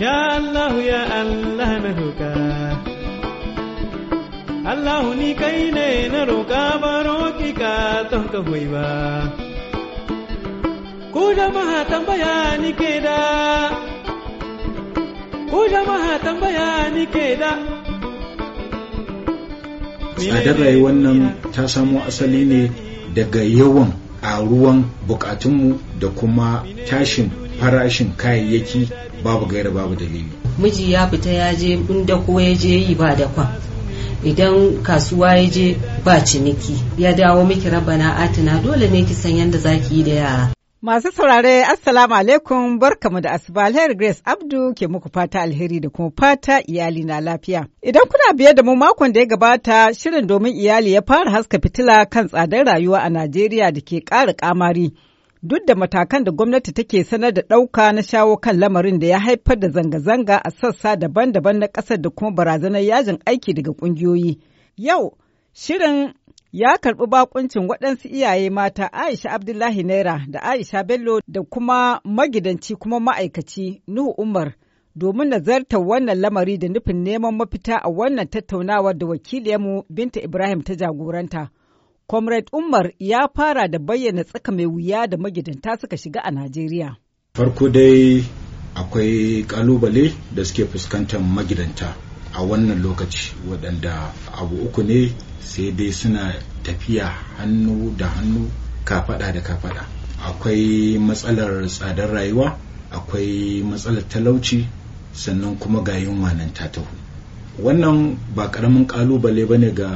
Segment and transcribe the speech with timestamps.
[0.00, 2.32] Ya Allah ya Allah na roƙa.
[4.64, 9.28] Allah ni kai ne na roƙa baro ki ka ton ka ba.
[11.12, 13.20] Ku jama'a tambaya ni ke da.
[15.52, 17.52] Ku jama'a tambaya ni ke da.
[20.16, 22.72] Tsadar rayuwar nan ta samo asali ne
[23.12, 23.92] daga yawan
[24.24, 27.28] ƙaruwan bukatunmu da kuma tashin
[27.60, 28.88] farashin kayayyaki
[29.24, 30.24] babu gaira babu dalili
[30.58, 33.48] miji ya fita ya je inda ko ya je yi ba da kwan
[34.24, 39.36] idan kasuwa ya je ba ciniki ya dawo miki rabana atina dole ne ki san
[39.36, 40.50] yadda zaki yi da yara
[40.82, 45.88] Masu saurare Assalamu alaikum barkamu da asuba alheri Grace Abdu ke muku fata alheri da
[45.90, 47.66] kuma fata iyali na lafiya.
[47.82, 51.58] Idan kuna biye da mu makon da ya gabata shirin domin iyali ya fara haska
[51.62, 54.92] fitila kan tsadar rayuwa a Najeriya da ke ƙara ƙamari.
[55.42, 59.18] Duk da matakan da gwamnati take sanar da ɗauka na shawo kan lamarin da ya
[59.18, 64.38] haifar da zanga-zanga a sassa daban-daban na ƙasar da kuma barazanar yajin aiki daga ƙungiyoyi.
[64.76, 65.16] Yau,
[65.54, 66.12] shirin
[66.52, 72.74] ya karɓi bakuncin waɗansu iyaye mata Aisha Abdullahi Naira da Aisha Bello da kuma magidanci
[72.76, 74.54] kuma ma'aikaci Nuhu Umar
[74.94, 80.62] domin nazartar wannan lamari da nufin neman mafita a wannan tattaunawar da wakiliyarmu Binta Ibrahim
[80.62, 81.48] ta jagoranta.
[82.10, 86.96] Comrade Umar ya fara da bayyana tsaka mai wuya da magidanta suka shiga a Najeriya.
[87.34, 88.24] farko dai
[88.74, 91.94] akwai ƙalubale da suke fuskantar magidanta
[92.34, 97.06] a wannan lokaci waɗanda abu uku ne sai dai suna tafiya
[97.38, 98.50] hannu da hannu
[98.84, 99.86] kafada da kafada
[100.18, 102.58] akwai matsalar tsadar rayuwa
[102.90, 104.66] akwai matsalar talauci
[105.12, 106.86] sannan kuma ga yunwa nan ta taho
[107.62, 109.88] wannan ba ƙaramin ƙalubale ba ne ga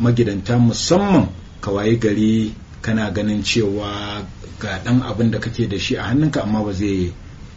[0.00, 1.28] magidanta musamman
[1.64, 2.52] kawaye gari
[2.84, 4.20] kana ganin cewa
[4.60, 7.08] ga dan abin da kake da shi a hannunka amma ba zai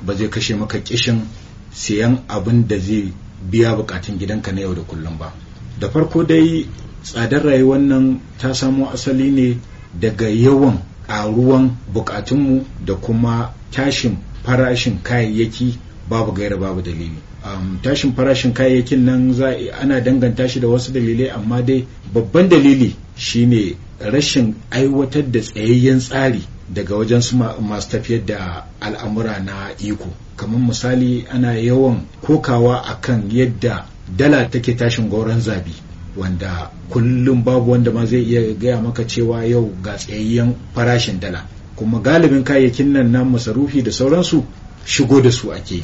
[0.01, 1.27] ba zai kashe maka kishin
[1.75, 3.11] siyan abin da zai
[3.51, 5.33] biya bukatun gidanka na yau da kullum ba.
[5.79, 6.65] Da farko dai
[7.03, 9.59] tsadar rayuwar nan ta samo asali ne
[9.99, 15.77] daga yawan ƙaruwan bukatunmu da kuma tashin farashin kayayyaki
[16.09, 17.19] babu gaira babu dalili.
[17.43, 22.49] Um, tashin farashin kayayyakin nan za ana danganta shi da wasu dalilai amma dai babban
[22.49, 26.41] dalili shine rashin aiwatar da tsayayyen tsari
[26.73, 30.07] daga wajen su masu tafiyar da al'amura na iko.
[30.35, 33.85] Kamar misali ana yawan kokawa akan yadda
[34.17, 35.73] dala take tashin goron zabi
[36.17, 41.45] wanda kullum babu wanda ma zai iya gaya maka cewa yau ga tsayayyen farashin dala.
[41.75, 44.43] Kuma galibin kayayyakin nan na masarufi da sauransu
[44.85, 45.83] shigo da su ake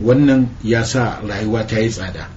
[0.00, 2.28] wannan ya sa rayuwa ta yi tsada.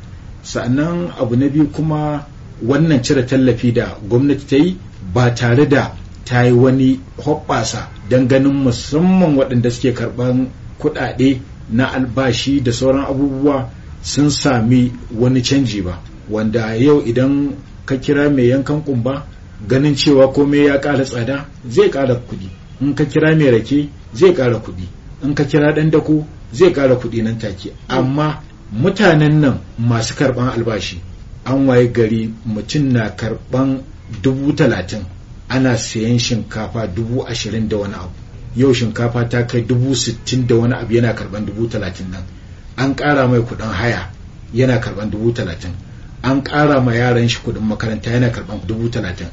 [0.43, 2.25] Sannan abu na biyu kuma
[2.63, 4.77] wannan cire tallafi da gwamnati ta yi
[5.13, 5.95] ba tare da
[6.25, 10.47] ta yi wani hoɓɓasa don ganin musamman waɗanda suke karɓan
[10.79, 11.39] kuɗaɗe
[11.69, 13.69] na albashi da sauran abubuwa
[14.01, 15.99] sun sami wani canji ba.
[16.29, 17.53] Wanda yau idan
[17.85, 19.25] ka kira mai yankan kumba
[19.67, 22.49] ganin cewa komai ya ƙara tsada zai ƙara kuɗi.
[22.81, 24.87] In ka kira mai rake zai ƙara kuɗi.
[25.23, 27.73] In ka kira ɗan dako zai ƙara kuɗi nan take.
[27.89, 28.41] Amma
[28.73, 30.99] mutanen nan masu karɓan albashi
[31.45, 33.81] an waye gari mutum na karɓan
[34.21, 35.03] dubu talatin
[35.49, 38.13] ana sayan shinkafa dubu ashirin da wani abu.
[38.55, 42.23] Yau shinkafa ta kai dubu sittin da wani abu yana karɓan dubu talatin nan.
[42.77, 44.09] An ƙara mai kuɗin haya
[44.53, 45.71] yana karɓan dubu talatin.
[46.23, 49.27] An ƙara ma yaran shi kuɗin makaranta yana karɓan dubu talatin.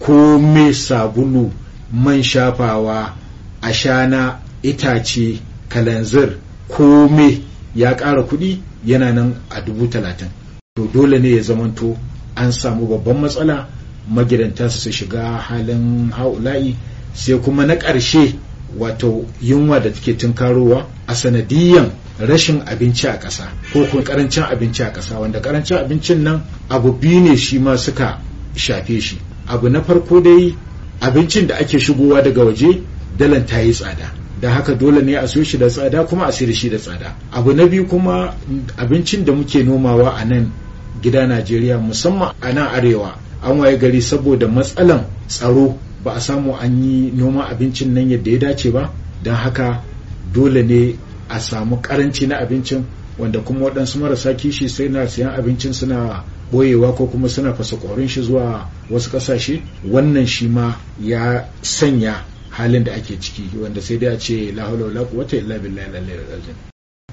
[0.00, 1.50] Kome sabulu
[1.92, 3.14] man shafawa
[3.62, 7.42] ashana itace kalanzir kome
[7.74, 10.28] ya ƙara kuɗi yana nan a dubu talatin.
[10.74, 11.96] To dole ne ya zamanto
[12.34, 13.66] an samu babban matsala
[14.10, 16.74] magidanta su shiga halin haula'i
[17.14, 18.34] sai kuma na ƙarshe
[18.78, 24.82] wato yunwa da take tunkarowa a sanadiyan rashin abinci a ƙasa ko kuma ƙarancin abinci
[24.82, 26.40] a ƙasa wanda ƙarancin abincin nan
[26.70, 28.18] abu biyu ne shi ma suka
[28.56, 29.18] shafe shi.
[29.46, 30.56] Abu na farko dai
[31.02, 32.80] abincin da ake shigowa daga waje
[33.18, 34.08] dalan ta yi tsada.
[34.42, 37.14] Da haka dole ne a shi da tsada kuma a shi da tsada.
[37.32, 38.34] Abu na biyu kuma
[38.76, 40.50] abincin da muke nomawa a nan
[41.00, 45.78] gida najeriya musamman a nan arewa an waye gari saboda matsalan tsaro.
[46.04, 48.90] Ba a samu an yi noma abincin nan yadda ya dace ba.
[49.22, 49.80] Don haka
[50.34, 50.96] dole ne
[51.30, 52.82] a samu karanci na abincin
[53.18, 57.76] wanda kuma waɗansu marasa kishi sai na siyan abincin suna boyewa ko kuma suna fasa
[57.76, 59.62] ƙorin shi zuwa wasu ƙasashe.
[59.86, 64.64] Wannan shi ma ya sanya halin da ake ciki wanda sai dai a ce la
[64.68, 66.56] hawla wala quwwata illa billahi al-aliyyil azim.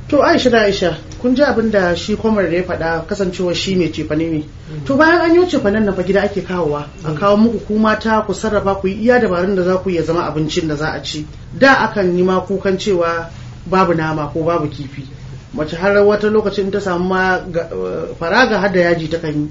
[0.10, 3.76] To Aisha da Aisha kun ji abin da shi komar da ya faɗa kasancewa shi
[3.76, 4.44] mai cefane ne.
[4.86, 8.24] To bayan an yi cefanen nan fa gida ake kawowa a kawo muku ku mata
[8.26, 11.02] ku sarrafa ku yi iya dabarun da za ku iya zama abincin da za a
[11.04, 11.26] ci.
[11.54, 13.30] Da akan yi ma kukan cewa
[13.70, 15.06] babu nama ko babu kifi.
[15.54, 17.70] Mace har wata lokacin ta samu ma ga-
[18.18, 19.48] faraga har da yaji ta kan yi.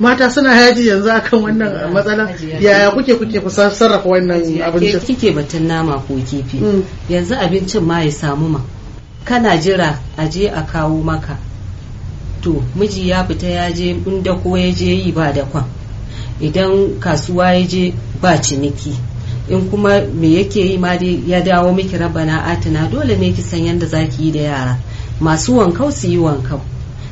[0.00, 2.26] Mata suna yaji yanzu akan wannan matsalar.
[2.28, 2.60] Hajiya.
[2.60, 6.56] yaya kuke kuke kusa sarrafa wannan abincin kike batun nama ko kifi?
[6.56, 6.82] Mm.
[7.08, 8.60] yanzu abincin ma ya samu ma.
[9.24, 11.36] Kana jira a je a kawo maka.
[12.42, 15.64] To miji ya fita ya je inda ko ya je yi ba da kwan
[16.40, 17.92] idan kasuwa ya je
[18.22, 18.96] ba ciniki.
[19.50, 23.42] In kuma me yake yi ma dai ya dawo miki rabana atina dole ne ki
[23.42, 24.78] san yadda za ki yi da yara.
[25.20, 26.60] Masu wankau su yi wankau.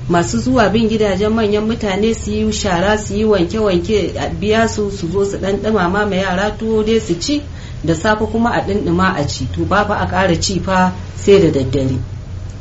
[0.08, 4.90] Masu zuwa bin gidajen manyan mutane su yi shara su yi wanke-wanke a biya su
[4.90, 7.42] su zo su dan dumama ma yara tuwo dai su ci.
[7.84, 9.46] Da safe kuma a ɗinɗima a ci.
[9.54, 11.98] To ba a ƙara ci fa sai da daddare.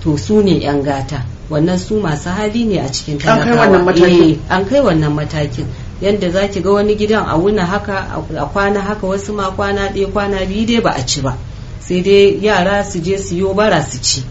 [0.03, 1.25] To su ne 'yan gata.
[1.49, 3.57] Wannan su masu hali ne a cikin An kai talakawa.
[3.65, 4.29] wannan matakin?
[4.31, 5.65] Eh, an kai wannan matakin.
[6.01, 7.97] Yadda za ki ga wani gidan a wuna haka
[8.37, 11.33] a kwana haka wasu ma kwana ɗaya kwana biyu dai ba a ci ba.
[11.79, 14.21] Sai dai yara su je su yo bara su ci.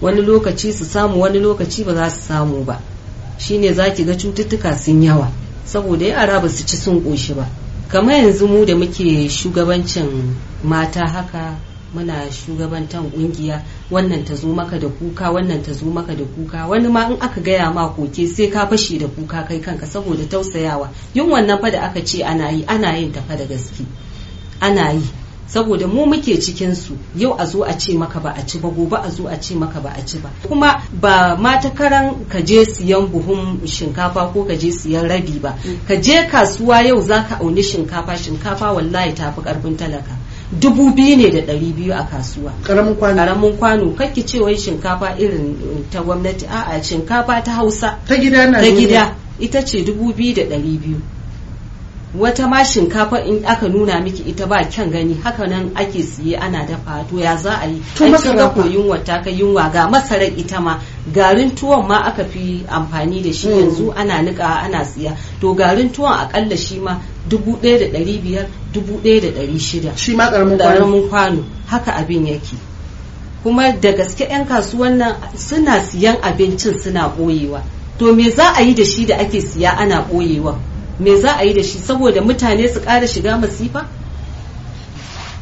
[0.00, 2.80] Wani lokaci su samu wani lokaci ba za su samu ba.
[3.38, 5.28] Shine za ki ga cututtuka sun yawa
[5.64, 7.46] saboda yara ba su ci sun ƙoshi ba.
[7.88, 11.56] Kamar yanzu mu da muke shugabancin mata haka
[11.94, 16.66] muna shugabantan ƙungiya wannan ta zo maka da kuka wannan ta zo maka da kuka.
[16.68, 20.22] Wani ma in aka gaya ma koke sai ka fashe da kuka kai kanka saboda
[20.28, 20.88] tausayawa.
[21.14, 23.84] Yin wannan fa da aka ce ana yi ana yin ta fa da gaske.
[24.60, 25.02] Ana yi.
[25.52, 26.94] Saboda mu muke cikin su.
[27.16, 29.54] Yau a zo a ce maka ba a ci ba gobe a zo a ce
[29.54, 30.30] maka ba a ci ba.
[30.48, 35.38] Kuma ba ma ta karan ka je siyan buhun shinkafa ko ka je siyan rabi
[35.42, 35.56] ba.
[35.88, 40.14] Ka je kasuwa yau zaka auni shinkafa shinkafa wallahi tafi ƙarfin talaka.
[40.52, 42.50] Dubu biyu ne da ɗari biyu a kasuwa.
[42.62, 43.16] Karamin kwano.
[43.22, 43.94] Karamin kwano.
[43.94, 45.54] Kakki ce wai shinkafa irin
[45.90, 46.46] ta gwamnati.
[46.46, 47.98] A'a shinkafa ta hausa.
[48.06, 49.14] Ta gida na ta gida.
[49.38, 50.98] Ita ce dubu biyu da ɗari biyu.
[52.14, 56.36] Wata ma shinkafa in aka nuna miki ita ba kyan gani haka nan ake siye
[56.36, 57.04] ana dafa.
[57.08, 57.80] To ya za a yi?
[57.94, 60.78] Kin ga ko yunwa ta kai yunwa ga masarar ita ma.
[61.12, 63.60] Garin tuwon ma aka fi amfani da shi Mm.
[63.60, 65.14] yanzu ana nika ana siya.
[65.40, 66.98] To garin tuwon akalla shi ma
[67.28, 69.96] dubu ɗaya da ɗari biyar dubu ɗaya da ɗari shida.
[69.96, 70.74] Shi ma ƙaramin kwano.
[70.80, 71.44] Ƙaramin kwano.
[71.66, 72.56] Haka abin yake.
[73.42, 77.62] Kuma da gaske 'yan kasuwan nan suna siyan abincin suna ɓoyewa.
[77.98, 80.58] To me za a yi da shi da ake siya ana ɓoyewa?
[81.00, 83.86] Me za a yi da shi saboda mutane su ƙara shiga masifa?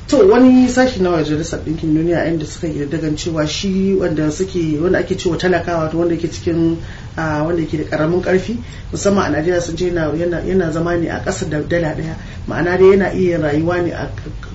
[0.09, 4.81] To wani sashi na majalisar ɗinkin duniya inda suka yi dagan cewa shi wanda suke
[4.81, 6.79] wanda ake cewa talakawa to wanda yake cikin
[7.17, 8.57] wanda yake da ƙaramin ƙarfi
[8.93, 12.15] musamman a najeriya sun ce yana, zama ne a ƙasa da dala ɗaya.
[12.49, 13.93] Ma'ana dai yana iya rayuwa ne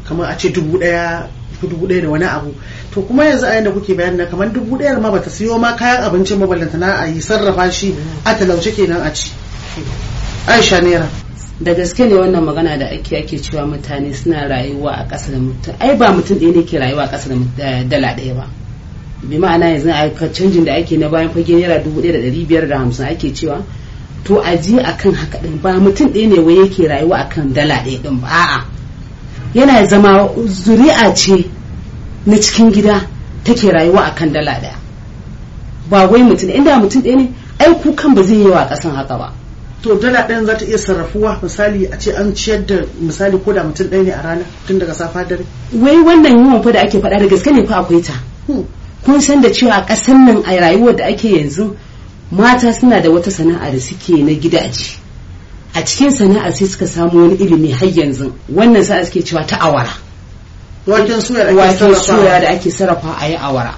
[0.08, 1.28] kamar a ce dubu ɗaya
[1.62, 2.56] dubu ɗaya da wani abu.
[2.94, 5.76] To kuma yanzu a yanda kuke bayani na kamar dubu ɗaya ma bata siyo ma
[5.78, 7.94] kayan abincin maballanta na a yi sarrafa shi
[8.26, 9.30] a talauce kenan a ci.
[10.48, 11.08] Aisha naira.
[11.62, 15.38] Da gaske ne wannan magana da ake ake cewa mutane suna rayuwa a ƙasa da
[15.38, 15.76] mutum.
[15.80, 18.48] Ai ba mutum ɗaya ne ke rayuwa a ƙasa da dala ɗaya ba.
[19.24, 22.46] Bi ma'ana yanzu a canjin da ake na bayan fage naira dubu ɗaya da ɗari
[22.48, 23.64] biyar da hamsin ake cewa
[24.26, 25.62] to a je akan haka ɗin.
[25.62, 28.28] Ba mutum ɗaya ne wai yake rayuwa akan dala ɗaya ɗin ba.
[28.28, 28.66] A'a.
[29.54, 31.46] Yana zama zuri'a ce
[32.26, 33.08] na cikin gida
[33.46, 34.76] take rayuwa akan dala ɗaya.
[35.90, 37.30] Ba wai mutum inda mutum ɗaya ne
[37.60, 39.32] ai kukan ba zai yi yawa a ƙasan haka ba.
[39.84, 43.52] To dala ɗayan za ta iya sarrafuwa misali a ce an ciyar da misali ko
[43.54, 45.44] da mutum ɗaya ne a rana tun daga safa dare.
[45.74, 48.14] Wai wannan yawan fa da ake faɗa da gaske ne fa akwai ta?
[48.48, 48.64] Hmm.
[49.04, 51.76] kun san da cewa a ƙasar nan a rayuwar da ake yanzu
[52.32, 54.98] mata suna da wata sana'a da suke na gidaje.
[55.76, 58.32] A cikin sana'a sai suka samu wani ilimi har yanzu.
[58.50, 59.92] Wannan sa'a suke cewa ta awara.
[60.88, 63.76] Waken suya da ake sarrafa da ake sarrafa a yi awara.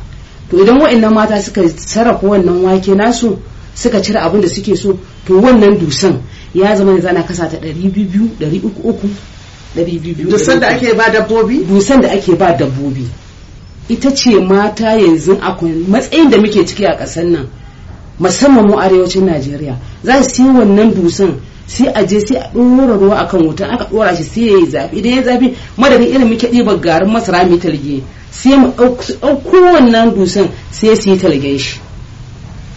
[0.51, 3.39] To idan waɗannan mata suka sarrafa wannan wake nasu
[3.75, 6.21] suka cire abin da suke so to wannan dusan
[6.53, 9.07] ya zama ne zana kasa ta ɗari biyu ɗari uku uku
[9.75, 11.65] ɗari biyu duk sanda ake ba dabbobi?
[11.67, 13.05] Dusan da ake ba dabbobi.
[13.89, 17.47] Ita ce mata yanzu akwai matsayin da muke ciki a ƙasar nan
[18.19, 19.75] musamman mu arewacin najeriya.
[20.03, 21.35] Za su yi wannan dusan
[21.67, 24.65] sai a je sai a ɗora ruwa akan wutan aka ɗora shi sai ya yi
[24.71, 24.95] zafi.
[24.97, 28.01] Idan ya zafi madadin irin muke ɗiba garin masara mai talge
[28.31, 31.79] sai mu ɗauko wannan dusan sai su yi talgen shi.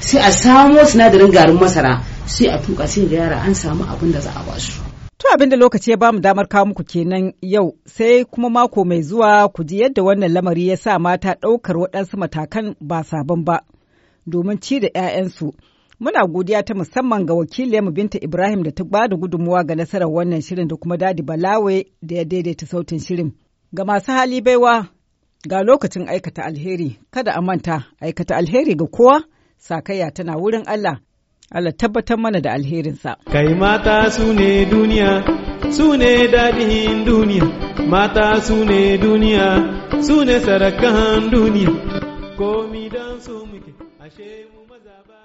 [0.00, 1.92] Sai a samo sinadarin garin masara
[2.26, 4.82] sai a tuka sai ga yara an samu abin da za a ba su
[5.18, 8.84] To abin da lokaci ya ba mu damar kawo muku kenan yau sai kuma mako
[8.84, 13.44] mai zuwa ku ji yadda wannan lamari ya sa mata ɗaukar waɗansu matakan ba sabon
[13.44, 13.56] ba
[14.26, 15.52] domin ci da 'ya'yansu.
[16.00, 20.08] Muna godiya ta musamman ga wakiliyarmu Binta Ibrahim da ta ba da gudunmuwa ga nasarar
[20.08, 23.32] wannan shirin da kuma Dadi Balawe da ya daidaita sautin shirin.
[23.72, 24.86] Ga masu hali baiwa
[25.48, 29.24] ga lokacin aikata alheri, kada a manta aikata alheri ga kowa,
[29.58, 30.98] sakayya tana wurin Allah.
[31.50, 33.16] Allah tabbatar mana da alherinsa.
[33.32, 35.10] Kai mata su ne duniya,
[35.72, 37.44] su ne daɗin duniya,
[37.88, 39.46] mata su ne duniya,
[40.06, 41.72] su ne sarakan duniya,
[42.38, 43.72] komi don su muke.
[44.04, 45.20] ashe mu maza ba